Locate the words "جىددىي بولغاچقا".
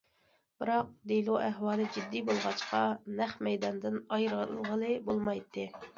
1.97-2.81